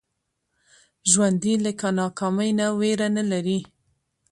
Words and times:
ژوندي 1.11 1.53
له 1.63 1.71
ناکامۍ 1.99 2.49
نه 2.59 2.67
ویره 2.79 3.07
نه 3.17 3.23
لري 3.31 3.59